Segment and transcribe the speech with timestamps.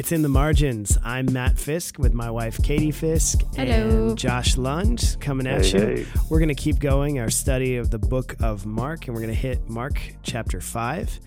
[0.00, 0.96] It's in the margins.
[1.04, 4.08] I'm Matt Fisk with my wife Katie Fisk Hello.
[4.08, 6.04] and Josh Lund coming at Hey, you.
[6.04, 6.06] hey.
[6.30, 9.34] We're going to keep going our study of the book of Mark, and we're going
[9.34, 11.20] to hit Mark chapter five.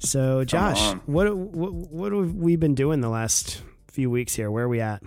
[0.00, 4.50] So, Josh, what, what what have we been doing the last few weeks here?
[4.50, 5.04] Where are we at?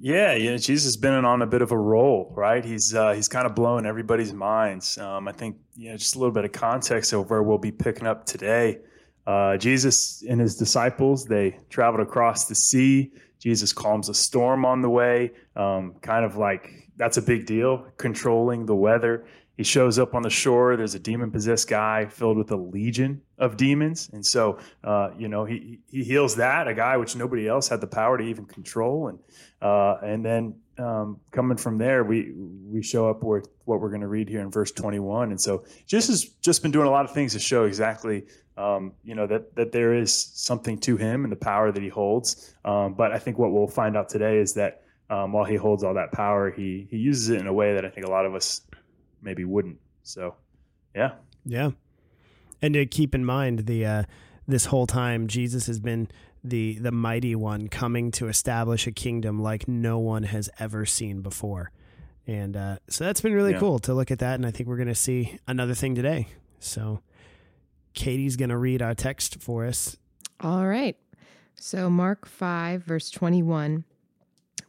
[0.00, 2.64] Yeah, yeah, Jesus has been on a bit of a roll, right?
[2.64, 4.96] He's uh, he's kind of blowing everybody's minds.
[4.96, 7.72] Um, I think you know just a little bit of context of where we'll be
[7.72, 8.78] picking up today.
[9.26, 13.12] Uh, Jesus and his disciples they traveled across the sea.
[13.38, 15.32] Jesus calms a storm on the way.
[15.56, 19.26] Um, kind of like that's a big deal, controlling the weather.
[19.56, 20.76] He shows up on the shore.
[20.76, 25.28] There's a demon possessed guy filled with a legion of demons, and so uh, you
[25.28, 28.46] know he he heals that a guy which nobody else had the power to even
[28.46, 29.18] control, and
[29.62, 34.00] uh, and then um, coming from there, we we show up where what we're going
[34.00, 35.30] to read here in verse 21.
[35.30, 38.26] And so Jesus has just been doing a lot of things to show exactly,
[38.56, 41.88] um, you know, that that there is something to him and the power that he
[41.88, 42.54] holds.
[42.64, 45.84] Um, but I think what we'll find out today is that um, while he holds
[45.84, 48.26] all that power, he he uses it in a way that I think a lot
[48.26, 48.62] of us
[49.24, 49.78] maybe wouldn't.
[50.02, 50.34] So,
[50.94, 51.12] yeah,
[51.44, 51.70] Yeah,
[52.62, 54.02] and to keep in mind the uh,
[54.46, 56.08] this whole time Jesus has been
[56.44, 61.22] the the mighty one coming to establish a kingdom like no one has ever seen
[61.22, 61.70] before,
[62.26, 63.58] and uh, so that's been really Yeah.
[63.60, 64.34] cool to look at that.
[64.34, 66.28] And I think we're going to see another thing today.
[66.60, 67.00] So
[67.94, 69.96] Katie's going to read our text for us.
[70.40, 70.96] All right.
[71.54, 73.84] So, Mark 5, verse 21.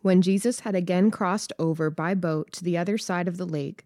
[0.02, 3.86] When Jesus had again crossed over by boat to the other side of the lake,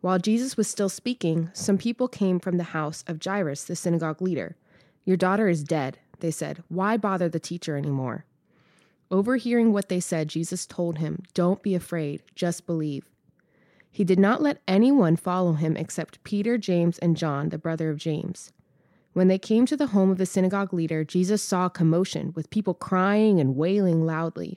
[0.00, 4.22] While Jesus was still speaking, some people came from the house of Jairus, the synagogue
[4.22, 4.56] leader.
[5.04, 6.62] Your daughter is dead, they said.
[6.68, 8.24] Why bother the teacher anymore?
[9.10, 13.10] Overhearing what they said, Jesus told him, Don't be afraid, just believe.
[13.90, 17.96] He did not let anyone follow him except Peter, James, and John, the brother of
[17.96, 18.52] James.
[19.14, 22.50] When they came to the home of the synagogue leader, Jesus saw a commotion, with
[22.50, 24.56] people crying and wailing loudly.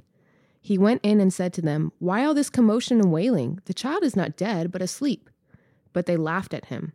[0.62, 3.60] He went in and said to them, Why all this commotion and wailing?
[3.66, 5.31] The child is not dead, but asleep.
[5.94, 6.94] But they laughed at him.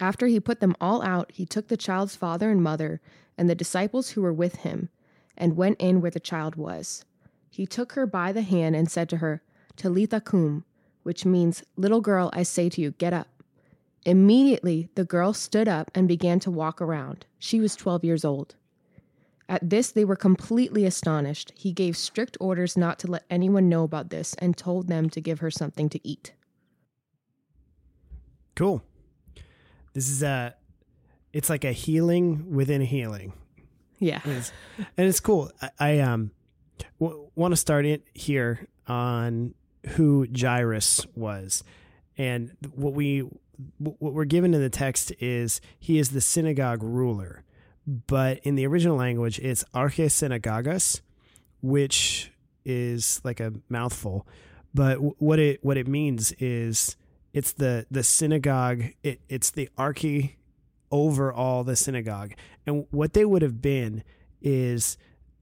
[0.00, 3.00] After he put them all out, he took the child's father and mother
[3.38, 4.88] and the disciples who were with him
[5.36, 7.04] and went in where the child was.
[7.50, 9.42] He took her by the hand and said to her,
[9.76, 10.64] Talitha cum,
[11.02, 13.28] which means, Little girl, I say to you, get up.
[14.04, 17.26] Immediately the girl stood up and began to walk around.
[17.38, 18.56] She was 12 years old.
[19.48, 21.52] At this, they were completely astonished.
[21.54, 25.20] He gave strict orders not to let anyone know about this and told them to
[25.20, 26.32] give her something to eat.
[28.54, 28.82] Cool.
[29.94, 30.54] This is a,
[31.32, 33.32] it's like a healing within a healing.
[33.98, 34.18] Yeah.
[34.24, 34.52] It's-
[34.96, 35.50] and it's cool.
[35.60, 36.30] I, I um
[37.00, 39.54] w- want to start it here on
[39.90, 41.62] who Jairus was,
[42.18, 43.20] and what we
[43.78, 47.44] what we're given in the text is he is the synagogue ruler,
[47.86, 51.00] but in the original language it's arche synagogus,
[51.60, 52.32] which
[52.64, 54.26] is like a mouthful,
[54.74, 56.96] but what it what it means is
[57.32, 58.82] it's the the synagogue.
[59.02, 60.34] It, it's the arche
[60.90, 62.32] over all the synagogue.
[62.66, 64.02] And what they would have been
[64.42, 64.96] is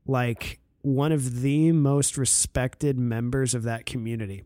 [0.07, 4.45] like one of the most respected members of that community.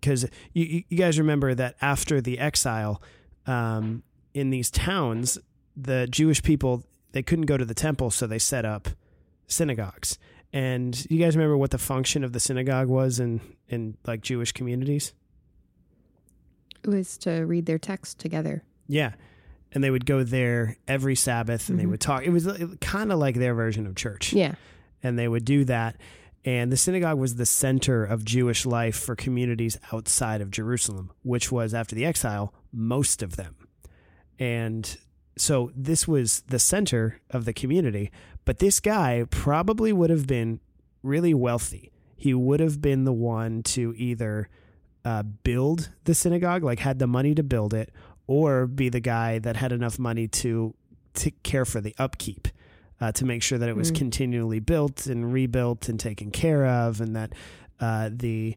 [0.00, 3.00] Because you, you- you guys remember that after the exile
[3.46, 4.02] um,
[4.34, 5.38] in these towns,
[5.76, 8.88] the Jewish people they couldn't go to the temple, so they set up
[9.48, 10.18] synagogues.
[10.52, 14.52] And you guys remember what the function of the synagogue was in in like Jewish
[14.52, 15.12] communities?
[16.86, 18.62] Was to read their text together.
[18.88, 19.12] Yeah.
[19.72, 21.90] and they would go there every Sabbath and they Mhm.
[21.90, 22.24] would talk.
[22.24, 22.48] It was
[22.80, 24.32] kind of like their version of church.
[24.32, 24.56] Yeah.
[25.00, 25.96] And they would do that.
[26.44, 31.52] And the synagogue was the center of Jewish life for communities outside of Jerusalem, which
[31.52, 33.54] was, after the exile, most of them.
[34.40, 34.96] And
[35.36, 38.10] so this was the center of the community.
[38.44, 40.58] But this guy probably would have been
[41.04, 41.92] really wealthy.
[42.16, 44.48] He would have been the one to either
[45.04, 47.90] uh, build the synagogue, like had the money to build it,
[48.26, 50.74] or be the guy that had enough money to
[51.14, 52.46] to care for the upkeep,
[53.00, 53.96] uh, to make sure that it was Mm.
[53.96, 57.32] continually built and rebuilt and taken care of, and that
[57.80, 58.56] uh, the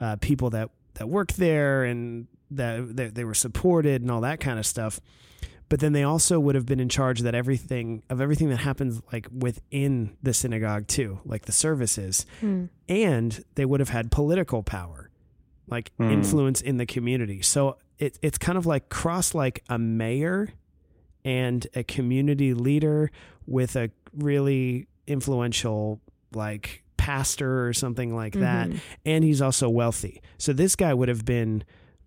[0.00, 4.38] uh, people that that worked there and that they, they were supported and all that
[4.40, 5.00] kind of stuff.
[5.70, 9.00] But then they also would have been in charge that everything of everything that happens
[9.12, 12.66] like within the synagogue too, like the services, Hmm.
[12.88, 15.03] and they would have had political power,
[15.68, 16.10] like Hmm.
[16.10, 17.42] influence in the community.
[17.42, 20.48] So it, it's kind of like cross like a mayor
[21.24, 23.10] and a community leader
[23.46, 26.00] with a really influential
[26.34, 28.80] like pastor or something like that Mhm.
[29.04, 30.20] and he's also wealthy.
[30.38, 31.64] So this guy would have been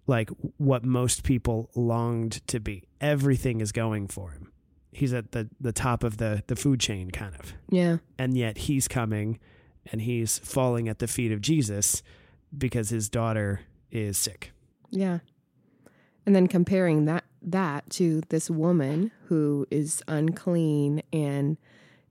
[0.07, 2.83] like what most people longed to be.
[3.01, 4.51] Everything is going for him.
[4.91, 7.53] He's at the the top of the the food chain kind of.
[7.69, 7.97] Yeah.
[8.17, 9.39] And yet he's coming
[9.91, 12.01] and he's falling at the feet of Jesus
[12.55, 13.61] because his daughter
[13.91, 14.51] is sick.
[14.91, 15.19] Yeah.
[16.25, 21.57] And then comparing that that to this woman who is unclean and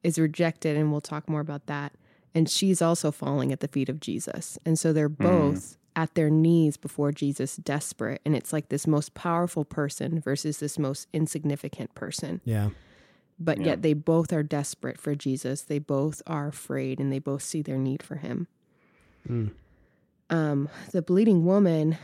[0.03, 1.93] is rejected and we'll talk more about that.
[2.35, 4.59] And she's also falling at the feet of Jesus.
[4.65, 9.15] And so they're both at their knees before Jesus desperate and it's like this most
[9.15, 12.41] powerful person versus this most insignificant person.
[12.45, 12.71] Yeah.
[13.39, 13.67] But Yeah.
[13.67, 15.61] yet they both are desperate for Jesus.
[15.63, 18.47] They both are afraid and they both see their need for him.
[19.29, 19.51] Mm.
[20.31, 21.99] Um, the bleeding woman,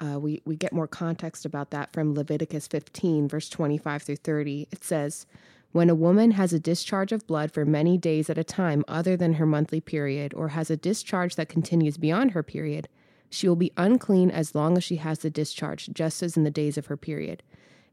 [0.00, 4.68] uh, we, we get more context about that from Leviticus 15, verse 25 through 30.
[4.70, 5.26] It says,
[5.72, 9.16] When a woman has a discharge of blood for many days at a time other
[9.16, 12.88] than her monthly period, or has a discharge that continues beyond her period,
[13.30, 16.50] she will be unclean as long as she has the discharge, just as in the
[16.50, 17.42] days of her period.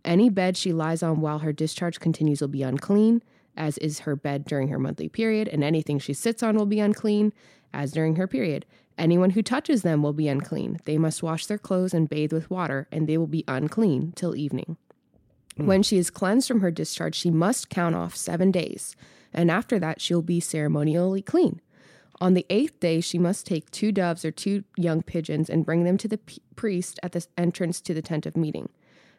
[0.06, 3.24] Any bed she lies on while her discharge continues will be unclean,
[3.57, 6.80] as is her bed during her monthly period, and anything she sits on will be
[6.80, 7.33] unclean,
[7.74, 8.66] as during her period.
[8.98, 10.80] Anyone who touches them will be unclean.
[10.86, 14.36] They must wash their clothes and bathe with water, and they will be unclean till
[14.36, 14.78] evening.
[15.58, 15.66] Hmm.
[15.66, 18.96] When she is cleansed from her discharge, she must count off seven days,
[19.34, 21.62] and after that she'll be ceremonially clean.
[22.22, 25.84] On the eighth day, she must take two doves or two young pigeons and bring
[25.84, 26.20] them to the
[26.56, 28.70] priest at the entrance to the tent of meeting.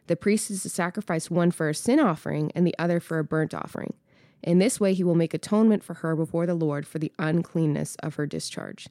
[0.07, 3.23] The priest is to sacrifice one for a sin offering and the other for a
[3.23, 3.93] burnt offering.
[4.41, 7.95] In this way, he will make atonement for her before the Lord for the uncleanness
[8.01, 8.87] of her discharge.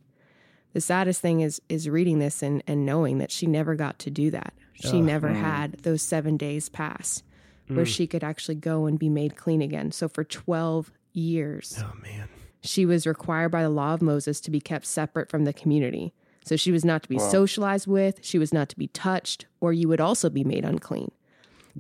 [0.77, 4.11] The saddest thing is is reading this and, and knowing that she never got to
[4.11, 4.53] do that.
[4.75, 5.05] She Ugh.
[5.05, 5.41] never mm.
[5.41, 7.23] had those seven days pass
[7.67, 7.89] where mm.
[7.89, 9.91] she could actually go and be made clean again.
[9.91, 12.29] So for 12 years, Oh man.
[12.61, 16.13] she was required by the law of Moses to be kept separate from the community.
[16.45, 17.31] So she was not to be Wow.
[17.31, 21.11] socialized with, she was not to be touched, or you would also be made unclean.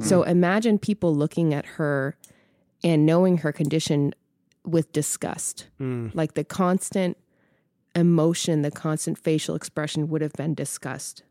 [0.01, 0.29] So mm.
[0.29, 2.17] imagine people looking at her
[2.83, 4.15] and knowing her condition
[4.65, 5.67] with disgust.
[5.79, 6.15] Mm.
[6.15, 7.19] Like the constant
[7.97, 11.23] emotion, the constant facial expression would have been disgust.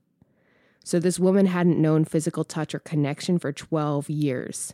[0.84, 4.74] So this woman hadn't known physical touch or connection for 12 years.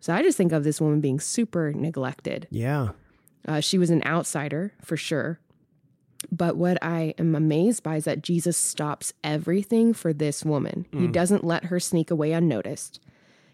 [0.00, 2.46] So I just think of this woman being super neglected.
[2.50, 2.90] Yeah.
[3.46, 5.40] Uh, she was an outsider for sure.
[6.30, 10.86] But what I am amazed by is that Jesus stops everything for this woman.
[10.92, 13.00] He doesn't let her sneak away unnoticed.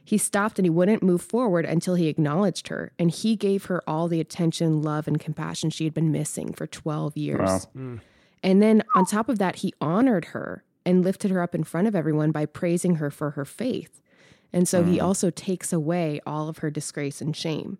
[0.07, 3.83] He stopped and he wouldn't move forward until he acknowledged her, and he gave her
[3.89, 7.41] all the attention, love, and compassion she had been missing for 12 years.
[7.41, 7.61] Wow.
[7.77, 8.01] Mm.
[8.41, 11.89] And then on top of that, he honored her and lifted her up in front
[11.89, 14.01] of everyone by praising her for her faith.
[14.53, 17.79] And so he also takes away all of her disgrace and shame.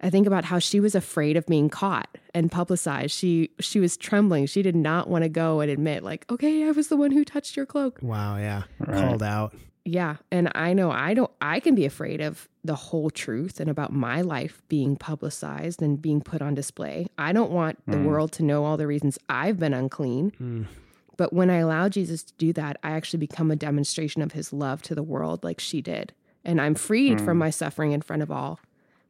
[0.00, 3.10] I think about how she was afraid of being caught and publicized.
[3.10, 4.46] She she was trembling.
[4.46, 7.24] She did not want to go and admit like, "Okay, I was the one who
[7.24, 8.36] touched your cloak." Wow.
[8.36, 8.62] Yeah.
[8.78, 9.08] Right.
[9.08, 9.54] Called out.
[9.84, 13.70] Yeah, and I know I don't I can be afraid of the whole truth and
[13.70, 17.06] about my life being publicized and being put on display.
[17.16, 18.04] I don't want the Mm.
[18.04, 20.32] world to know all the reasons I've been unclean.
[20.40, 20.66] Mm.
[21.16, 24.52] But when I allow Jesus to do that, I actually become a demonstration of his
[24.52, 26.12] love to the world like she did.
[26.44, 28.60] And I'm freed from my suffering in front of all,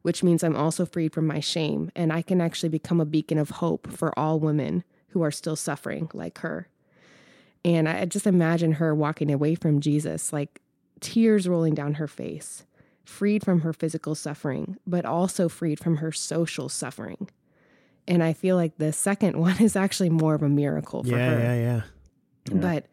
[0.01, 1.89] which means I'm also freed from my shame.
[1.95, 5.55] And I can actually become a beacon of hope for all women who are still
[5.57, 6.67] suffering like her.
[7.63, 10.61] And I just imagine her walking away from Jesus, like
[10.99, 12.63] tears rolling down her face,
[13.05, 17.29] freed from her physical suffering, but also freed from her social suffering.
[18.07, 21.29] And I feel like the second one is actually more of a miracle for Yeah.
[21.35, 21.39] her.
[21.39, 21.55] Yeah.
[21.55, 21.81] Yeah.
[22.51, 22.57] Yeah.
[22.59, 22.85] But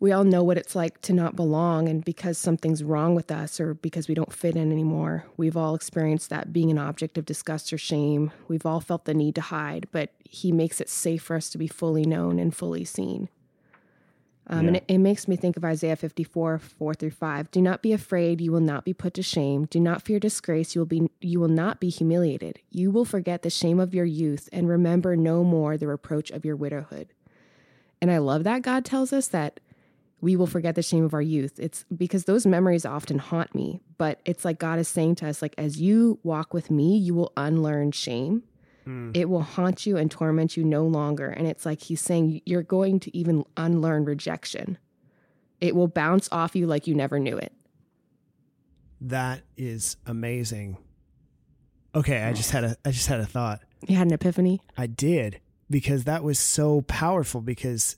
[0.00, 3.60] we all know what it's like to not belong and because something's wrong with us
[3.60, 5.24] or because we don't fit in anymore.
[5.36, 8.32] We've all experienced that being an object of disgust or shame.
[8.48, 11.58] We've all felt the need to hide, but he makes it safe for us to
[11.58, 13.28] be fully known and fully seen.
[14.48, 17.50] Um, And it, it makes me think of Isaiah 54, 4 through 5.
[17.50, 19.66] Do not be afraid, you will not be put to shame.
[19.66, 22.58] Do not fear disgrace, you will, be, you will not be humiliated.
[22.70, 26.44] You will forget the shame of your youth and remember no more the reproach of
[26.44, 27.08] your widowhood.
[28.00, 29.60] And I love that God tells us that
[30.20, 31.58] we will forget the shame of our youth.
[31.58, 35.42] It's because those memories often haunt me, but it's like God is saying to us
[35.42, 38.44] like as you walk with me, you will unlearn shame.
[39.14, 41.28] It will haunt you and torment you no longer.
[41.28, 44.78] And it's like he's saying you're going to even unlearn rejection.
[45.60, 47.52] It will bounce off you like you never knew it.
[49.00, 50.78] That is amazing.
[51.94, 53.60] Okay, I just had a I just had a thought.
[53.86, 54.60] You had an epiphany?
[54.76, 57.96] I did because that was so powerful because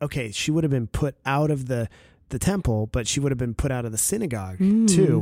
[0.00, 1.88] okay, she would have been put out of the
[2.28, 4.64] the temple, but she would have been put out of the synagogue too.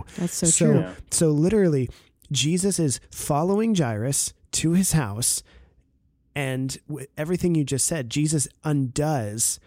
[0.07, 0.81] Mm, That's so, So true.
[0.81, 0.93] Yeah.
[1.11, 1.89] so literally
[2.33, 5.43] Jesus is following Jairus to his house
[6.35, 9.61] and w- everything you just said, Jesus undoes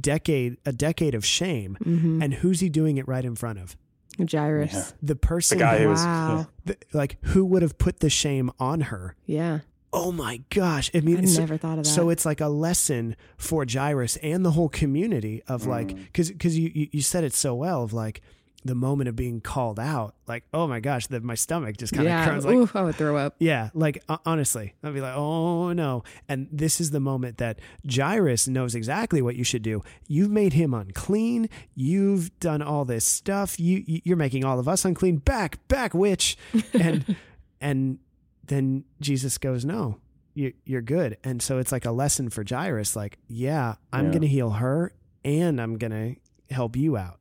[0.00, 2.22] decade a decade of shame Mm-hmm.
[2.22, 3.76] and who's he doing it right in front of?
[4.18, 4.72] Jairus.
[4.72, 4.84] Yeah.
[5.02, 6.46] The The person guy who, who was Wow.
[6.64, 9.14] the- like who would have put the shame on her?
[9.26, 9.60] Yeah.
[9.92, 10.90] Oh my gosh.
[10.94, 11.90] I mean I it's- never thought of that.
[11.90, 16.04] so it's like a lesson for Jairus and the whole community of like, Mm.
[16.06, 18.22] because because you, you you said it so well of like
[18.66, 22.06] the moment of being called out, like oh my gosh, that my stomach just kind
[22.06, 22.24] of yeah.
[22.24, 22.44] crunches.
[22.46, 23.36] Like Ooh, I would throw up.
[23.38, 26.04] yeah, like uh, honestly, I'd be like, oh no.
[26.28, 27.58] And this is the moment that
[27.90, 29.82] Jairus knows exactly what you should do.
[30.06, 31.48] You've made him unclean.
[31.74, 33.58] You've done all this stuff.
[33.58, 35.16] You you- you're making all of us unclean.
[35.18, 36.36] Back, back, witch.
[36.74, 37.16] And
[37.60, 37.98] and
[38.46, 39.98] then Jesus goes, no,
[40.34, 41.16] you, you're good.
[41.24, 42.94] And so it's like a lesson for Jairus.
[42.94, 44.12] Like, yeah, I'm Yeah.
[44.12, 44.92] gonna heal her,
[45.24, 46.16] and I'm gonna
[46.50, 47.18] help you out.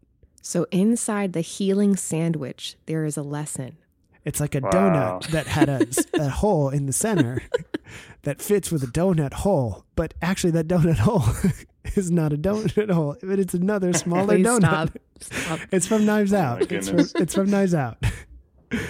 [0.48, 3.78] So inside the healing sandwich, there is a lesson.
[4.24, 4.70] It's like a Wow.
[4.70, 7.42] donut that had a, a hole in the center
[8.22, 9.86] that fits with a donut hole.
[9.96, 11.24] But actually, that donut hole
[11.96, 14.60] is not a donut hole, but it's another smaller Please donut.
[14.60, 14.90] stop.
[15.20, 15.60] Stop.
[15.72, 16.62] It's from Knives Oh Out.
[16.72, 17.14] it's, from, goodness.
[17.16, 17.98] it's from Knives Out.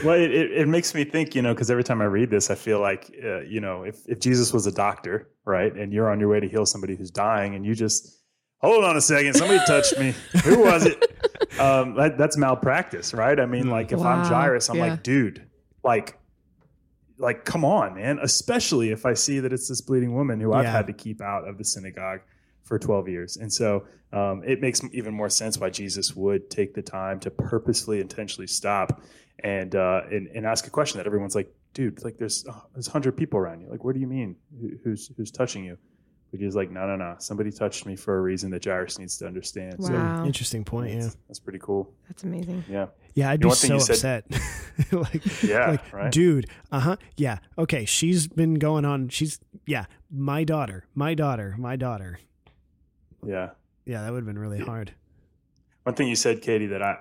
[0.04, 2.50] Well, it, it, it makes me think, you know, because every time I read this,
[2.52, 6.12] I feel like, uh, you know, if, if Jesus was a doctor, right, and you're
[6.12, 8.20] on your way to heal somebody who's dying, and you just
[8.58, 10.14] hold on a second, somebody touched me.
[10.44, 11.15] Who was it?
[11.60, 13.40] Um, that, that's malpractice, right?
[13.40, 14.88] I mean, like if I'm Wow, Jairus, I'm yeah.
[14.88, 15.48] like, dude,
[15.84, 16.18] like,
[17.18, 18.20] like, come on, man.
[18.22, 21.48] Especially if I see that it's this bleeding woman who I've had to keep out
[21.48, 22.22] of the synagogue
[22.64, 23.38] for 12 years.
[23.38, 27.32] And so um, it makes even more sense why Jesus would take the time to
[27.32, 29.02] purposely, intentionally stop
[29.40, 32.88] and, uh, and, and ask a question that everyone's like, dude, like there's, uh, there's
[32.88, 33.70] 100 people around you.
[33.70, 34.36] Like, what do you mean?
[34.60, 35.78] Who, who's, who's touching you?
[36.38, 37.16] But he's like, no, no, no.
[37.20, 39.76] Somebody touched me for a reason that Jairus needs to understand.
[39.80, 40.26] Wow.
[40.26, 40.94] Interesting point.
[40.94, 41.00] Yeah.
[41.02, 41.94] that's, that's pretty cool.
[42.08, 42.64] That's amazing.
[42.70, 42.88] Yeah.
[43.14, 44.42] Yeah, I'd know be so you said- upset.
[44.92, 46.12] like, Yeah, like, right.
[46.12, 46.96] dude, uh huh.
[47.18, 47.40] Yeah.
[47.58, 47.86] Okay.
[47.86, 49.08] She's been going on.
[49.10, 52.20] She's, yeah, my daughter, my daughter, my daughter.
[53.26, 53.52] Yeah.
[53.86, 54.94] Yeah, that would have been really hard.
[55.84, 56.92] One thing you said, Katie, that I,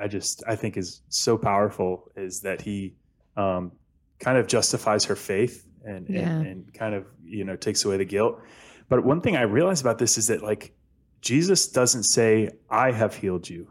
[0.00, 2.94] I, I just I think is so powerful is that he
[3.36, 3.72] um,
[4.18, 6.20] kind of justifies her faith and, Yeah.
[6.20, 8.40] and and kind of you know takes away the guilt.
[8.90, 10.74] But one thing I realized about this is that like
[11.22, 13.70] Jesus doesn't say I have healed you.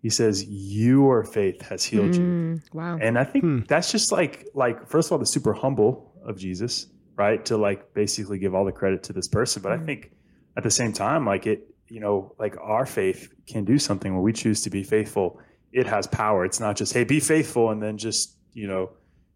[0.00, 2.24] He says your faith has healed you.
[2.24, 2.98] Mm, wow.
[3.00, 3.60] And I think Hmm.
[3.68, 6.86] that's just like like first of all the super humble of Jesus,
[7.16, 7.44] right?
[7.44, 9.86] To like basically give all the credit to this person, but I Mhm.
[9.86, 10.10] think
[10.56, 14.22] at the same time like it, you know, like our faith can do something when
[14.22, 15.38] we choose to be faithful.
[15.72, 16.44] It has power.
[16.44, 18.90] It's not just hey, be faithful and then just, you know,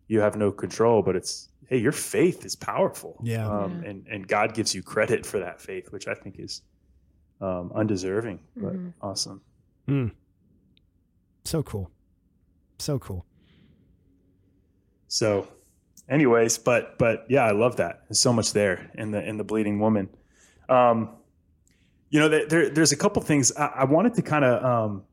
[0.09, 3.19] you have no control, but it's hey, your faith is powerful.
[3.23, 3.47] Yeah.
[3.47, 3.91] Um, Yeah.
[3.91, 6.63] and and God gives you credit for that faith, which I think is
[7.41, 8.93] um, undeserving, but Mhm.
[9.03, 9.43] awesome.
[11.45, 11.91] So cool.
[12.79, 13.25] So cool.
[15.09, 15.49] So,
[16.09, 18.03] anyways, but but yeah, I love that.
[18.09, 20.09] There's so much there in the in the bleeding woman.
[20.69, 21.11] Um,
[22.11, 25.05] you know, there, there there's a couple things I, I wanted to kind of um,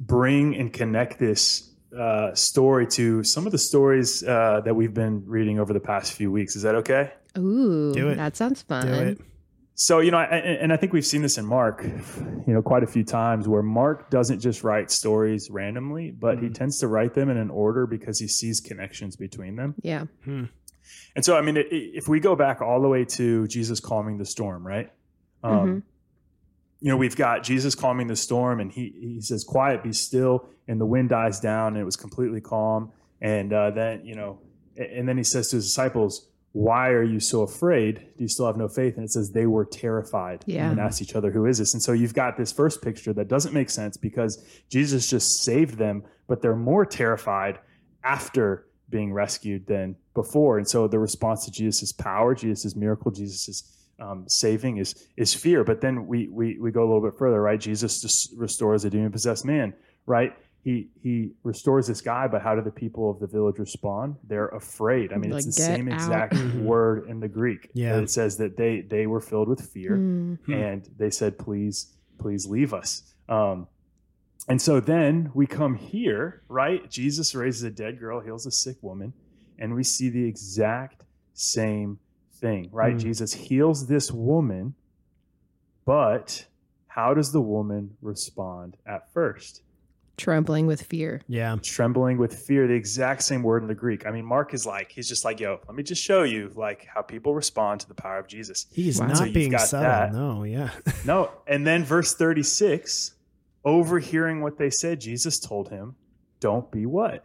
[0.00, 5.24] bring and connect this uh, story to some of the stories uh, that we've been
[5.26, 6.56] reading over the past few weeks.
[6.56, 7.12] Is that okay?
[7.36, 8.16] Ooh, Do it.
[8.16, 8.86] that sounds fun.
[8.86, 9.18] Do it.
[9.74, 12.62] So you know, I, and and I think we've seen this in Mark, you know,
[12.62, 16.54] quite a few times where Mark doesn't just write stories randomly, but he Mhm.
[16.54, 19.76] tends to write them in an order because he sees connections between them.
[19.82, 20.06] Yeah.
[20.26, 23.78] And so, I mean, i- i- if we go back all the way to Jesus
[23.78, 24.90] calming the storm, right?
[25.44, 25.82] Um, Mhm.
[26.80, 30.48] You know, we've got Jesus calming the storm, and he he says, "Quiet, be still,"
[30.68, 32.92] and the wind dies down, and it was completely calm.
[33.20, 34.38] And uh, then, you know,
[34.76, 37.96] and then he says to his disciples, why are you so afraid?
[38.16, 38.96] Do you still have no faith?
[38.96, 40.70] And it says they were terrified Yeah.
[40.70, 41.74] and asked each other, who is this?
[41.74, 45.78] And so you've got this first picture that doesn't make sense because Jesus just saved
[45.78, 47.58] them, but they're more terrified
[48.02, 50.58] after being rescued than before.
[50.58, 53.62] And so the response to Jesus' power, Jesus' miracle, Jesus'
[53.98, 55.64] um, saving is is fear.
[55.64, 57.58] But then we, we we go a little bit further, right?
[57.60, 59.74] Jesus just restores a demon possessed man,
[60.06, 60.32] right?
[60.64, 64.16] He he restores this guy, but how do the people of the village respond?
[64.24, 65.12] They're afraid.
[65.12, 66.62] I mean, Like, it's the same out." exact Mhm.
[66.64, 67.70] word in the Greek.
[67.74, 67.94] Yeah.
[67.96, 70.38] that It says that they they were filled with fear Mm.
[70.46, 70.52] Hmm.
[70.52, 73.66] and they said, "Please, please leave us." Um,
[74.48, 76.88] and so then we come here, right?
[76.90, 79.12] Jesus raises a dead girl, heals a sick woman,
[79.58, 81.98] and we see the exact same
[82.40, 82.96] thing, right?
[82.96, 83.00] Mm.
[83.00, 84.74] Jesus heals this woman,
[85.84, 86.44] but
[86.86, 89.62] how does the woman respond at first?
[90.16, 91.20] Trembling with fear.
[91.28, 91.56] Yeah.
[91.62, 94.04] Trembling with fear, the exact same word in the Greek.
[94.04, 96.86] I mean, Mark is like, he's just like, yo, let me just show you like
[96.92, 98.66] how people respond to the power of Jesus.
[98.72, 99.06] He's Wow.
[99.06, 99.88] Not you've being got subtle.
[99.88, 100.12] that.
[100.12, 100.70] No, yeah.
[101.04, 103.14] No, and then verse 36,
[103.64, 105.94] overhearing what they said, Jesus told him,
[106.40, 107.24] Don't be what?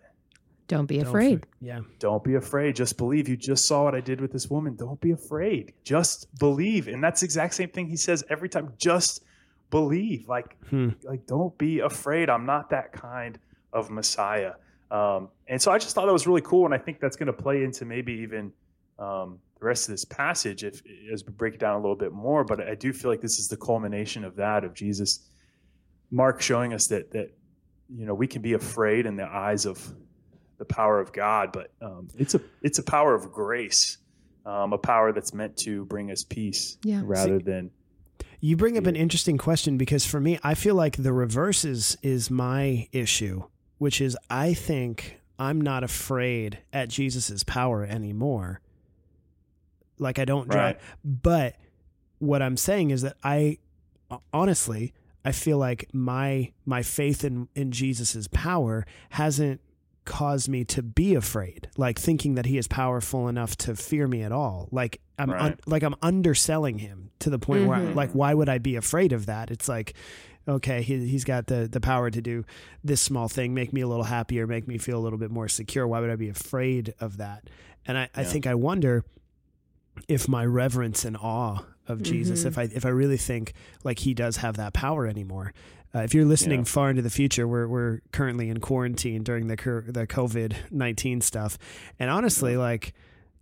[0.67, 1.45] Don't be Don't afraid.
[1.61, 1.81] Yeah.
[1.99, 2.75] Don't be afraid.
[2.75, 3.27] Just believe.
[3.27, 4.75] You just saw what I did with this woman.
[4.75, 5.73] Don't be afraid.
[5.83, 6.87] Just believe.
[6.87, 8.73] And that's the exact same thing he says every time.
[8.77, 9.23] Just
[9.69, 10.27] believe.
[10.27, 10.89] Like, Hmm.
[11.03, 12.29] like don't be afraid.
[12.29, 13.37] I'm not that kind
[13.73, 14.53] of Messiah.
[14.89, 16.65] Um, and so I just thought that was really cool.
[16.65, 18.53] And I think that's going to play into maybe even
[18.99, 22.11] um, the rest of this passage if as we break it down a little bit
[22.13, 22.43] more.
[22.43, 25.27] But I do feel like this is the culmination of that of Jesus,
[26.11, 27.35] Mark showing us that that
[27.89, 29.93] you know we can be afraid in the eyes of
[30.67, 33.97] the power of God, but um, it's a it's a power of grace,
[34.45, 37.01] um, a power that's meant to bring us peace Yeah.
[37.03, 37.69] rather than
[38.39, 41.97] You bring up an interesting question because for me, I feel like the reverse is,
[42.01, 43.43] is my issue,
[43.77, 48.61] which is I think I'm not afraid at Jesus's power anymore.
[49.99, 50.81] Like I don't drive, Right.
[51.03, 51.55] but
[52.19, 53.57] what I'm saying is that I
[54.31, 54.93] honestly
[55.25, 59.61] I feel like my my faith in in Jesus's power hasn't
[60.05, 64.21] caused me to be afraid like thinking that he is powerful enough to fear me
[64.23, 64.67] at all.
[64.71, 67.95] Like i'm un- like i'm underselling him to the point where I, Mhm.
[67.95, 69.51] like why would i be afraid of that?
[69.51, 69.93] It's like
[70.47, 72.43] okay he, he's got the the power to do
[72.83, 75.47] this small thing make me a little happier make me feel a little bit more
[75.47, 75.87] secure.
[75.87, 77.49] Why would i be afraid of that?
[77.85, 79.05] And i, I think i wonder
[80.07, 82.47] if my reverence and awe of jesus Mhm.
[82.47, 85.53] if i if i really think like he does have that power anymore
[85.95, 86.65] uh, if you're listening Yeah.
[86.65, 91.21] far into the future, we're we're currently in quarantine during the cur- the COVID nineteen
[91.21, 91.57] stuff,
[91.99, 92.93] and honestly, like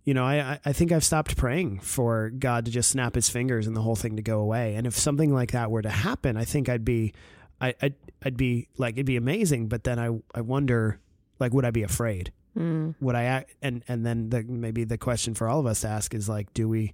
[0.04, 3.28] you know, I I- I think I've stopped praying for God to just snap His
[3.28, 4.74] fingers and the whole thing to go away.
[4.74, 7.12] And if something like that were to happen, I think I'd be,
[7.60, 9.68] I I'd, I'd be like it'd be amazing.
[9.68, 10.98] But then I I wonder,
[11.38, 12.32] like, would I be afraid?
[12.58, 12.96] Mm.
[13.00, 13.54] Would I act?
[13.62, 16.52] And and then the maybe the question for all of us to ask is like,
[16.52, 16.92] do we?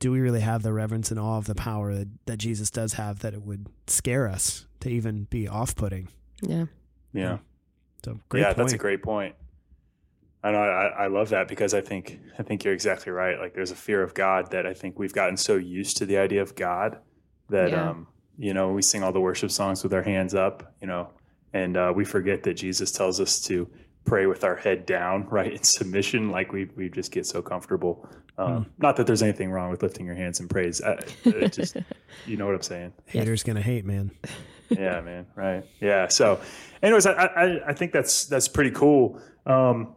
[0.00, 2.94] Do we really have the reverence and awe of the power that, that Jesus does
[2.94, 6.08] have that it would scare us to even be off putting?
[6.42, 6.66] Yeah.
[7.12, 7.38] yeah.
[8.04, 8.56] So great yeah, point.
[8.56, 9.34] that's a great point.
[10.42, 13.38] I know I, I love that because I think I think you're exactly right.
[13.38, 16.16] Like there's a fear of God that I think we've gotten so used to the
[16.16, 16.98] idea of God
[17.50, 17.90] that Yeah.
[17.90, 18.06] um,
[18.38, 21.10] you know we sing all the worship songs with our hands up, you know,
[21.52, 23.68] and uh, we forget that Jesus tells us to
[24.06, 26.30] pray with our head down, right, in submission.
[26.30, 28.08] Like we we just get so comfortable.
[28.38, 30.80] Um, Not that there's anything wrong with lifting your hands in praise.
[30.80, 30.96] I,
[31.48, 31.76] just
[32.26, 34.10] you know what I'm saying Haters gonna hate, man.
[34.70, 35.26] yeah, man.
[35.34, 35.64] Right.
[35.80, 36.08] Yeah.
[36.08, 36.40] So,
[36.82, 39.20] anyways, I, I I think that's that's pretty cool.
[39.46, 39.94] Um,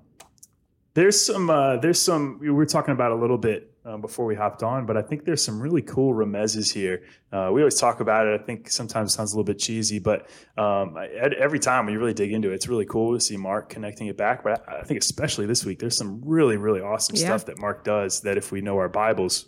[0.94, 4.36] there's some uh, there's some we were talking about a little bit um, before we
[4.36, 7.04] hopped on, but I think there's some really cool remezes here.
[7.32, 8.40] Uh, we always talk about it.
[8.40, 11.08] I think sometimes it sounds a little bit cheesy, but um, I-
[11.38, 14.06] every time when you really dig into it, it's really cool to see Mark connecting
[14.08, 14.44] it back.
[14.44, 17.26] But I, I think especially this week, there's some really really awesome Yeah.
[17.26, 19.46] stuff that Mark does that if we know our Bibles.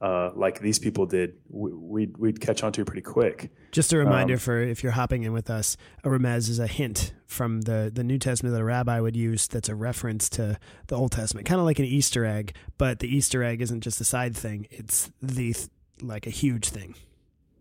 [0.00, 3.50] Uh, like these people did, we, we'd, we'd catch on to pretty quick.
[3.70, 6.66] Just a reminder Um, for if you're hopping in with us, a remez is a
[6.66, 10.58] hint from the, the New Testament that a rabbi would use that's a reference to
[10.86, 14.00] the Old Testament, kind of like an Easter egg, but the Easter egg isn't just
[14.00, 15.54] a side thing; it's the
[16.00, 16.94] like a huge thing.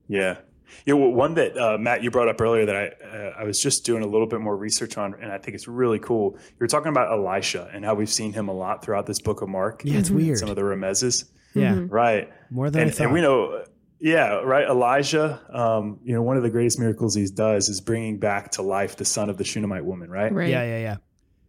[0.07, 0.37] Yeah.
[0.85, 3.59] Yeah, well, one that uh, Matt you brought up earlier that I uh, I was
[3.61, 6.37] just doing a little bit more research on, and I think it's really cool.
[6.59, 9.49] You're talking about Elisha and how we've seen him a lot throughout this book of
[9.49, 9.81] Mark.
[9.83, 10.15] Yeah, it's Mhm.
[10.15, 10.37] weird.
[10.37, 11.91] Some of the remezes, Yeah, Mhm.
[11.91, 12.29] right?
[12.51, 13.03] more than I And, thought.
[13.05, 13.63] and we know,
[13.99, 14.67] yeah, right.
[14.67, 18.61] Elijah, um, you know, one of the greatest miracles he does is bringing back to
[18.61, 20.31] life the son of the Shunammite woman, right?
[20.33, 20.49] Right.
[20.49, 20.97] Yeah, yeah, yeah.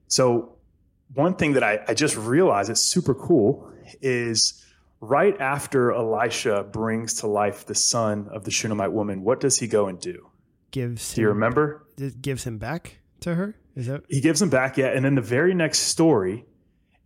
[0.08, 0.56] So,
[1.14, 4.64] one thing that I, I just realized it's super cool is
[5.00, 9.66] right after Elisha brings to life the son of the Shunammite woman, what does he
[9.66, 10.28] go and do?
[10.70, 11.86] Gives Do you him, remember?
[11.98, 13.56] it gives him back to her.
[13.74, 14.88] Is that He gives him back, yeah.
[14.88, 16.44] And then the very next story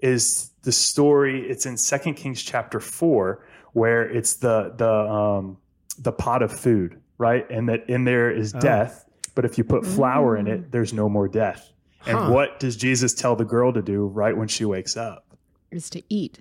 [0.05, 1.49] is the story.
[1.49, 5.57] It's in Second Kings chapter four, where it's the the um,
[5.99, 7.49] the pot of food, right?
[7.51, 8.61] And that in there is Oh.
[8.61, 11.71] death, but if you put flour in it, there's no more death.
[12.07, 15.25] And what does Jesus tell the girl to do right when she wakes up?
[15.71, 16.41] Is to eat.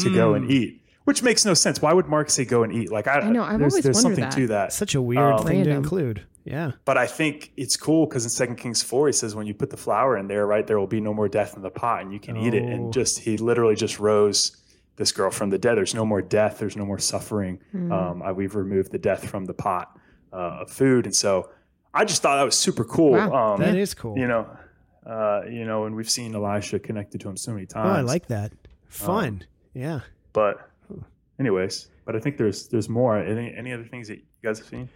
[0.00, 0.36] To go Mm.
[0.36, 1.80] and eat, which makes no sense.
[1.80, 2.90] Why would Mark say go and eat?
[2.92, 4.32] Like I, I know, I've there's, always there's wondered something that.
[4.36, 4.72] to that.
[4.74, 6.24] Such a weird Um, thing to include.
[6.48, 6.72] Yeah.
[6.84, 9.68] But I think it's cool because in Second Kings four, he says when you put
[9.70, 12.12] the flour in there, right, there will be no more death in the pot, and
[12.12, 12.62] you can eat it.
[12.62, 12.68] Oh.
[12.68, 14.56] And just he literally just rose
[14.96, 15.76] this girl from the dead.
[15.76, 16.58] There's no more death.
[16.58, 17.60] There's no more suffering.
[17.74, 17.92] Mm.
[17.92, 19.98] Um, I, we've removed the death from the pot
[20.32, 21.50] uh, of food, and so
[21.92, 23.12] I just thought that was super cool.
[23.12, 23.54] Wow.
[23.54, 24.16] Um, That is cool.
[24.16, 24.48] you know,
[25.06, 27.98] uh, you know, and we've seen Elisha connected to him so many oh, times.
[27.98, 28.52] I like that.
[28.88, 29.44] Fun.
[29.74, 30.00] yeah.
[30.32, 30.70] But,
[31.38, 33.18] anyways, but I think there's there's more.
[33.18, 34.88] Any any other things that you guys have seen?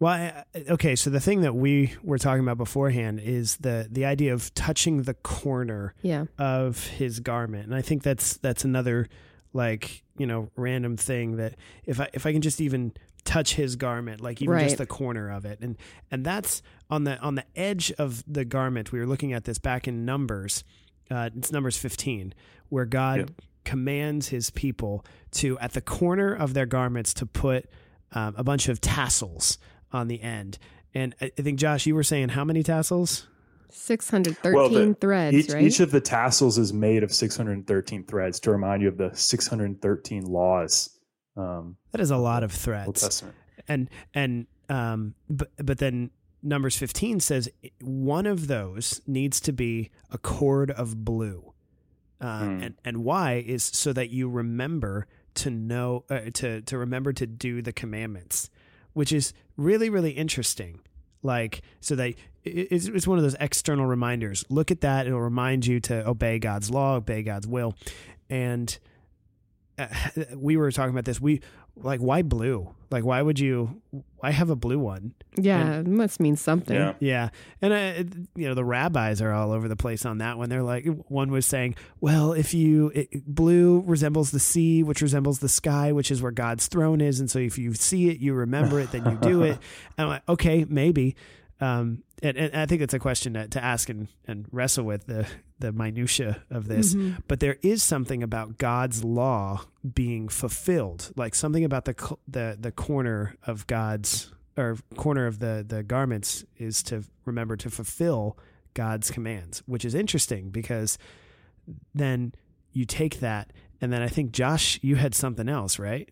[0.00, 0.96] Well, I, I- okay.
[0.96, 5.02] So the thing that we were talking about beforehand is the the idea of touching
[5.02, 6.24] the corner Yeah.
[6.38, 9.08] of his garment, and I think that's that's another
[9.52, 11.54] like you know random thing that
[11.84, 12.92] if I if I can just even
[13.24, 14.64] touch his garment, like even Right.
[14.64, 15.76] just the corner of it, and
[16.10, 18.92] and that's on the on the edge of the garment.
[18.92, 20.64] We were looking at this back in Numbers.
[21.10, 22.34] Uh, it's Numbers fifteen,
[22.68, 23.30] where God Yep.
[23.64, 27.66] commands His people to at the corner of their garments to put
[28.12, 29.58] um, a bunch of tassels
[29.94, 30.58] on the end.
[30.92, 33.26] And I I think Josh, you were saying how many tassels?
[33.70, 35.62] 613 Well, the- threads, Each, right?
[35.64, 40.24] each of the tassels is made of 613 threads to remind you of the 613
[40.26, 40.90] laws.
[41.36, 43.00] Um, That is a lot of threads.
[43.02, 43.34] Testament.
[43.66, 46.10] and and um but but then
[46.42, 47.48] numbers 15 says
[47.80, 51.52] one of those needs to be a cord of blue
[52.20, 52.62] uh, Hmm.
[52.62, 57.26] and and why is so that you remember to know uh, to to remember to
[57.26, 58.50] do the commandments
[58.94, 60.80] which is really really interesting.
[61.22, 64.44] Like so that it's, it's one of those external reminders.
[64.48, 65.06] Look at that.
[65.06, 67.74] It'll remind you to obey god's law obey god's will.
[68.28, 68.76] And
[69.78, 69.86] uh,
[70.34, 71.20] we were talking about this.
[71.20, 71.40] We
[71.76, 72.74] like why blue?
[72.90, 73.80] Like why would you
[74.18, 75.14] why have a blue one?
[75.36, 76.76] Yeah, it must mean something.
[76.76, 76.94] Yeah.
[77.00, 77.28] yeah.
[77.60, 80.48] And uh, you know the rabbis are all over the place on that one.
[80.48, 85.40] They're like one was saying well if you it, blue resembles the sea which resembles
[85.40, 87.20] the sky which is where god's throne is.
[87.20, 89.58] And so if you see it you remember it then you do it.
[89.96, 91.14] And i'm like okay maybe
[91.60, 95.06] um and, and i think it's a question to, to ask and, and wrestle with
[95.06, 95.26] the
[95.60, 97.22] the minutia of this Mhm.
[97.28, 99.64] but there is something about God's law
[99.94, 101.94] being fulfilled, like something about the
[102.26, 107.70] the the corner of God's or corner of the the garments is to remember to
[107.70, 108.36] fulfill
[108.74, 110.98] God's commands, which is interesting because
[111.94, 112.32] then
[112.72, 116.08] you take that and then I think Josh, you had something else, right?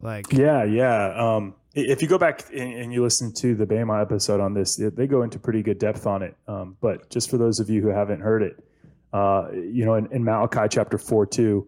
[0.00, 1.14] Like Yeah, yeah.
[1.16, 4.76] Um, i- if you go back and, you listen to the Bema episode on this,
[4.76, 6.34] they- they go into pretty good depth on it.
[6.48, 8.64] Um, but just for those of you who haven't heard it,
[9.12, 11.66] uh, you know, in, in Malachi chapter 4 2,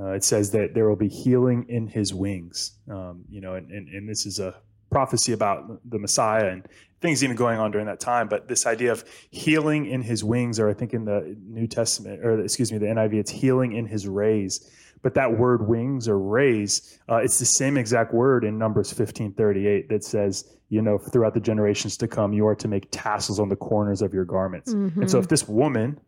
[0.00, 2.78] uh, it says that there will be healing in his wings.
[2.88, 4.54] Um, you know, and, and, and this is a
[4.90, 6.66] prophecy about the Messiah and
[7.00, 8.28] things even going on during that time.
[8.28, 12.24] But this idea of healing in his wings, or I think in the New Testament,
[12.24, 14.70] or excuse me, the NIV, it's healing in his rays.
[15.02, 19.88] But that word wings or rays, uh, it's the same exact word in Numbers 1538
[19.88, 23.48] that says, you know, throughout the generations to come, you are to make tassels on
[23.48, 24.72] the corners of your garments.
[24.72, 25.98] And so if this woman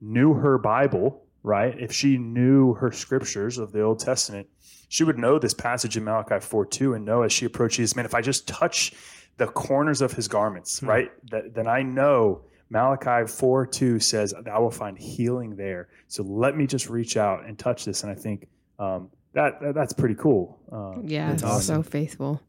[0.00, 4.46] knew her Bible, right, if she knew her scriptures of the Old Testament,
[4.88, 8.04] she would know this passage in Malachi 4 2 and know as she approaches, man,
[8.04, 8.92] if I just touch
[9.36, 10.86] the corners of his garments, Hmm.
[10.88, 15.88] right, that, then I know Malachi 4 2 says that I will find healing there.
[16.08, 18.02] So let me just reach out and touch this.
[18.02, 18.48] And I think
[18.78, 20.58] um, that, that that's pretty cool.
[20.70, 21.84] Uh, Yeah, it's awesome.
[21.84, 22.42] so faithful.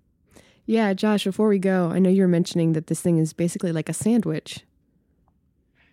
[0.66, 3.72] Yeah, Josh, before we go, I know you were mentioning that this thing is basically
[3.72, 4.66] like a sandwich.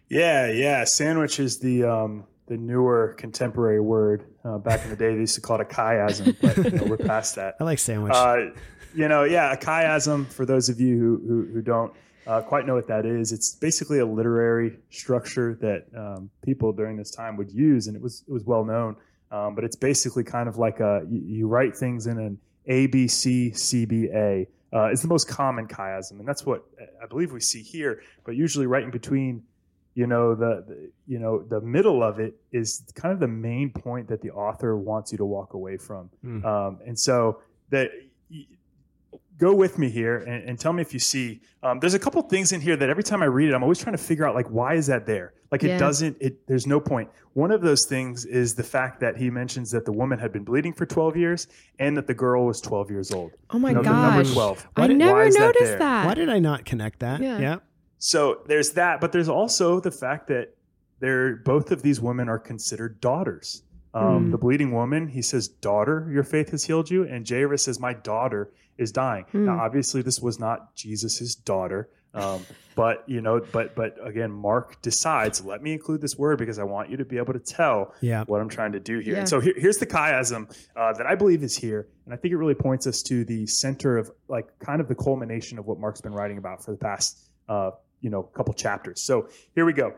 [0.09, 0.85] Yeah, yeah.
[0.85, 4.25] Sandwich is the um, the newer contemporary word.
[4.45, 6.85] Uh, back in the day, they used to call it a chiasm, but you know,
[6.85, 7.55] we're past that.
[7.61, 8.13] I like sandwich.
[8.15, 8.51] Uh,
[8.95, 10.27] you know, yeah, a chiasm.
[10.27, 11.93] For those of you who who, who don't
[12.27, 16.97] uh, quite know what that is, it's basically a literary structure that um, people during
[16.97, 18.97] this time would use, and it was it was well known.
[19.31, 22.87] Um, but it's basically kind of like a you, you write things in an A
[22.87, 24.47] B C C B A.
[24.73, 26.65] Uh, is the most common chiasm, and that's what
[27.01, 28.03] I believe we see here.
[28.25, 29.45] But usually, right in between
[29.95, 33.71] you know the, the you know the middle of it is kind of the main
[33.71, 36.45] point that the author wants you to walk away from Mm.
[36.45, 37.91] um, and so that
[39.39, 42.23] go with me here and, and tell me if you see um, there's a couple
[42.23, 44.35] things in here that every time i read it i'm always trying to figure out
[44.35, 45.79] like why is that there like it Yeah.
[45.79, 49.71] doesn't it there's no point one of those things is the fact that he mentions
[49.73, 51.49] that the woman had been bleeding for 12 years
[51.81, 54.33] and that the girl was 12 years old Oh my You know, the number gosh.
[54.33, 56.07] 12 I did- never why is that noticed that.
[56.07, 57.21] Why did I not connect that?
[57.21, 57.39] Yeah.
[57.41, 57.57] yeah.
[57.99, 60.55] So there's that, but there's also the fact that
[61.01, 63.63] they're both of these women are considered daughters.
[63.95, 64.31] Um, Mm.
[64.33, 67.95] The bleeding woman, he says, "Daughter, your faith has healed you," and Jairus says, "My
[67.95, 69.45] daughter is dying." Hmm.
[69.47, 74.83] Now, obviously, this was not Jesus's daughter, um, but you know, but but again, Mark
[74.83, 77.95] decides, let me include this word because I want you to be able to tell
[78.01, 78.25] Yeah.
[78.27, 79.13] what I'm trying to do here.
[79.15, 79.21] Yeah.
[79.21, 82.33] And so here, here's the chiasm uh, that I believe is here, and I think
[82.33, 85.79] it really points us to the center of like kind of the culmination of what
[85.79, 89.03] Mark's been writing about for the past uh, you know couple chapters.
[89.05, 89.95] So here we go.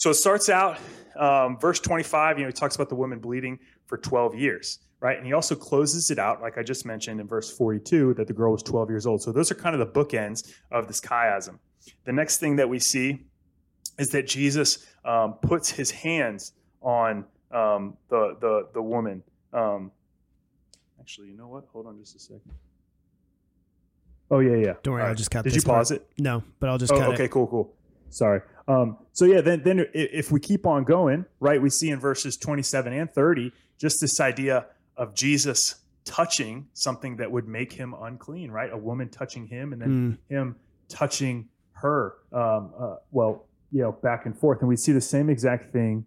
[0.00, 0.78] So it starts out,
[1.14, 5.18] um, verse 25, you know, he talks about the woman bleeding for 12 years, right?
[5.18, 8.32] And he also closes it out, like I just mentioned in verse 42, that the
[8.32, 9.20] girl was 12 years old.
[9.20, 11.58] So those are kind of the bookends of this chiasm.
[12.06, 13.26] The next thing that we see
[13.98, 19.22] is that Jesus um, puts his hands on um, the, the, the woman.
[19.52, 19.92] Um,
[20.98, 21.64] actually, you know what?
[21.74, 22.54] Hold on just a second.
[24.30, 24.72] Oh, yeah, yeah.
[24.82, 26.00] Don't worry, I'll just cut Did you pause part.
[26.00, 26.08] it?
[26.18, 27.30] No, but I'll just Oh, cut okay, it.
[27.30, 27.74] cool, cool.
[28.08, 28.40] Sorry.
[28.70, 32.36] Um, so yeah, then then if we keep on going, right, we see in verses
[32.36, 38.50] 27 and 30 just this idea of Jesus touching something that would make him unclean,
[38.50, 38.70] right?
[38.72, 40.18] A woman touching him and then Mm.
[40.34, 40.56] him
[40.88, 42.14] touching her.
[42.32, 46.04] Um, uh, well, you know, back and forth, and we see the same exact thing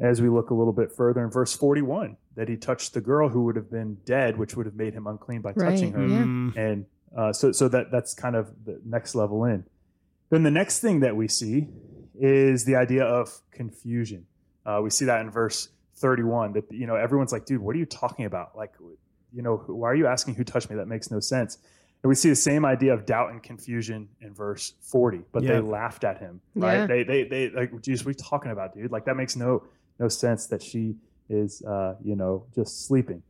[0.00, 3.28] as we look a little bit further in verse 41 that he touched the girl
[3.28, 6.24] who would have been dead, which would have made him unclean by touching her Yeah.
[6.24, 6.56] Mm.
[6.56, 9.64] and uh, so so that that's kind of the next level in.
[10.30, 11.68] Then the next thing that we see
[12.18, 14.26] is the idea of confusion.
[14.66, 17.78] Uh, we see that in verse 31 that you know everyone's like, dude, what are
[17.78, 18.56] you talking about?
[18.56, 18.72] Like,
[19.32, 20.76] you know, why are you asking who touched me?
[20.76, 21.58] That makes no sense.
[22.02, 25.54] And we see the same idea of doubt and confusion in verse 40, but Yeah.
[25.54, 26.80] they laughed at him, right?
[26.80, 26.86] Yeah.
[26.86, 28.92] They, they, they, like, Jesus, what are you talking about, dude?
[28.92, 29.62] Like, that makes no,
[29.98, 30.96] no sense that she
[31.30, 33.22] is, uh, you know, just sleeping.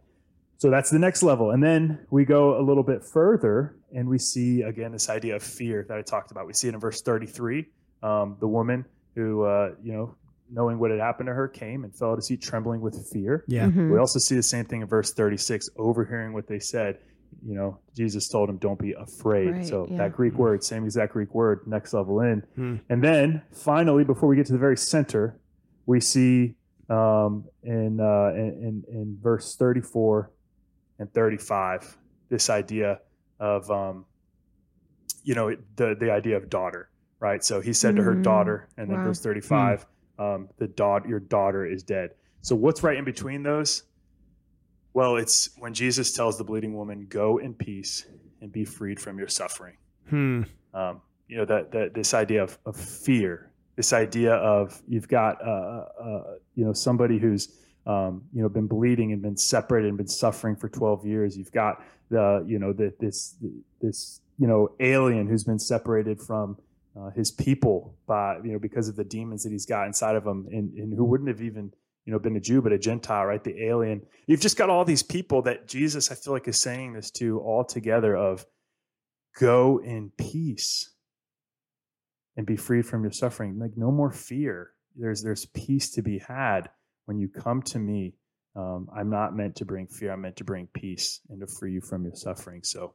[0.58, 1.52] So that's the next level.
[1.52, 5.42] And then we go a little bit further and we see, again, this idea of
[5.44, 6.46] fear that I talked about.
[6.46, 7.66] We see it in verse 33.
[8.04, 10.14] Um, the woman who, uh, you know,
[10.50, 13.44] knowing what had happened to her came and fell at his feet trembling with fear.
[13.48, 13.66] Yeah.
[13.66, 13.90] Mhm.
[13.90, 16.98] We also see the same thing in verse 36, overhearing what they said.
[17.44, 19.50] You know, Jesus told him, don't be afraid.
[19.50, 19.98] Right, so yeah.
[19.98, 22.44] that Greek word, same exact Greek word, next level in.
[22.54, 22.76] Hmm.
[22.88, 25.40] And then finally, before we get to the very center,
[25.86, 26.54] we see
[26.88, 30.30] um, in, uh, in, in, in verse 34
[30.98, 31.96] and 35
[32.28, 33.00] this idea
[33.40, 34.04] of, um,
[35.24, 36.88] you know, the, the idea of daughter,
[37.20, 37.42] right?
[37.44, 38.22] So he said to her Mhm.
[38.22, 39.04] daughter, and then Wow.
[39.04, 39.86] verse 35,
[40.18, 42.10] um, the daughter, your daughter is dead.
[42.42, 43.84] So what's right in between those?
[44.92, 48.06] Well, it's when Jesus tells the bleeding woman, "Go in peace
[48.40, 49.76] and be freed from your suffering."
[50.08, 50.42] Hmm.
[50.72, 55.42] Um, you know that that this idea of, of fear, this idea of you've got
[55.44, 59.96] uh, uh, you know somebody who's um, you know been bleeding and been separated and
[59.96, 61.36] been suffering for twelve years.
[61.36, 63.36] You've got the you know the, this
[63.80, 66.56] this you know alien who's been separated from
[66.96, 70.26] uh, his people by you know because of the demons that he's got inside of
[70.26, 71.72] him, and, and who wouldn't have even
[72.04, 73.42] you know been a Jew but a Gentile, right?
[73.42, 74.02] The alien.
[74.26, 77.40] You've just got all these people that Jesus, I feel like, is saying this to
[77.40, 78.46] all together of
[79.38, 80.90] go in peace
[82.36, 83.58] and be freed from your suffering.
[83.58, 84.70] Like no more fear.
[84.96, 86.70] There's there's peace to be had
[87.06, 88.14] when you come to me.
[88.56, 90.12] Um, I'm not meant to bring fear.
[90.12, 92.60] I'm meant to bring peace and to free you from your suffering.
[92.62, 92.94] So,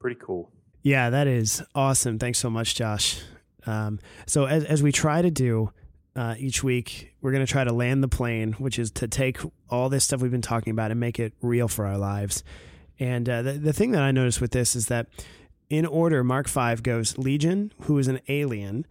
[0.00, 0.52] pretty cool.
[0.82, 2.18] Yeah, that is awesome.
[2.18, 3.20] Thanks so much, Josh.
[3.66, 5.70] Um, so as as we try to do
[6.16, 9.38] uh, each week, we're going to try to land the plane, which is to take
[9.70, 12.42] all this stuff we've been talking about and make it real for our lives.
[12.98, 15.06] And uh, the the thing that I noticed with this is that
[15.70, 18.84] in order, Mark five goes Legion, who is an alien,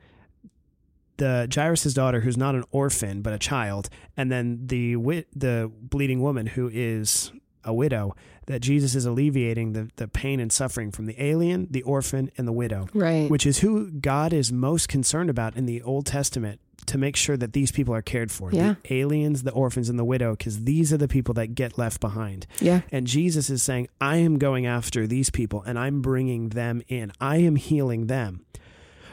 [1.17, 5.69] the Jairus' daughter, who's not an orphan but a child, and then the wi- the
[5.81, 7.31] bleeding woman, who is
[7.63, 8.15] a widow.
[8.47, 12.47] That Jesus is alleviating the, the pain and suffering from the alien, the orphan, and
[12.47, 13.29] the widow, Right.
[13.29, 17.37] which is who God is most concerned about in the Old Testament to make sure
[17.37, 18.51] that these people are cared for.
[18.51, 18.75] Yeah.
[18.83, 22.01] The aliens, the orphans, and the widow, because these are the people that get left
[22.01, 22.47] behind.
[22.59, 22.81] yeah.
[22.91, 27.11] And Jesus is saying, I am going after these people and I'm bringing them in.
[27.21, 28.43] I am healing them.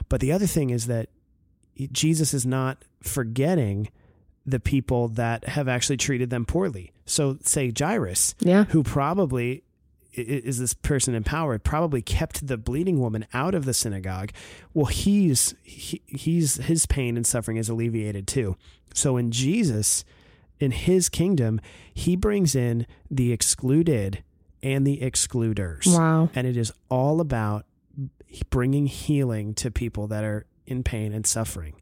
[0.08, 1.10] But the other thing is that
[1.92, 3.90] Jesus is not forgetting
[4.46, 6.92] the people that have actually treated them poorly.
[7.08, 8.64] So, say Jairus, Yeah.
[8.64, 9.64] who probably
[10.14, 14.30] is this person in power, probably kept the bleeding woman out of the synagogue.
[14.74, 18.56] Well, he's he, he's his pain and suffering is alleviated too.
[18.94, 20.04] So in Jesus,
[20.58, 21.60] in his kingdom,
[21.94, 24.24] he brings in the excluded
[24.60, 25.86] and the excluders.
[25.86, 26.30] Wow.
[26.34, 27.64] And it is all about
[28.50, 31.74] bringing healing to people that are in pain and suffering.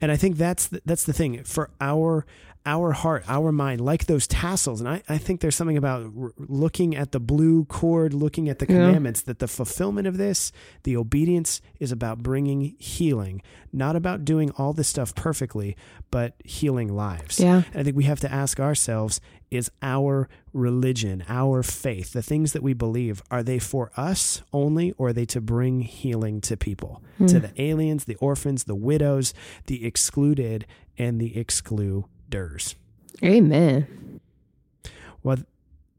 [0.00, 2.26] And I think that's the, that's the thing for our
[2.66, 4.80] our heart, our mind, like those tassels.
[4.80, 8.58] And I, I think there's something about r- looking at the blue cord, looking at
[8.58, 8.86] the Yeah.
[8.86, 10.50] commandments, that the fulfillment of this,
[10.84, 15.76] the obedience, is about bringing healing, not about doing all this stuff perfectly,
[16.10, 17.38] but healing lives.
[17.38, 17.64] Yeah.
[17.72, 22.52] And I think we have to ask ourselves is our religion, our faith, the things
[22.54, 26.56] that we believe, are they for us only or are they to bring healing to
[26.56, 27.26] people, hmm.
[27.26, 29.34] to the aliens, the orphans, the widows,
[29.66, 31.36] the excluded, and the
[33.22, 34.20] Amen.
[35.22, 35.38] Well,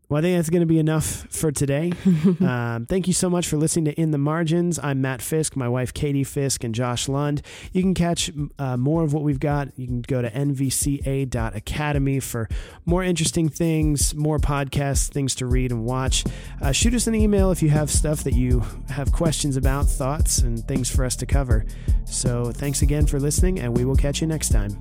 [0.08, 1.92] well, I think that's going to be enough for today.
[2.40, 4.78] um, thank you so much for listening to In the Margins.
[4.82, 7.42] I'm Matt Fisk, my wife Katie Fisk, and Josh Lund.
[7.74, 9.70] You can catch uh, more of what we've got.
[9.80, 12.48] You can go to nvca.academy for
[12.86, 16.24] more interesting things, more podcasts, things to read and watch.
[16.62, 20.38] Uh, shoot us an email if you have stuff that you have questions about, thoughts,
[20.38, 21.66] and things for us to cover.
[22.06, 24.78] So thanks again for listening, and we will catch you next time.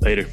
[0.00, 0.26] Later.